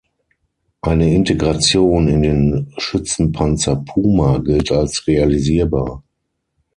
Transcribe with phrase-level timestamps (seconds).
[0.81, 6.01] Eine Integration in den Schützenpanzer Puma gilt als realisierbar.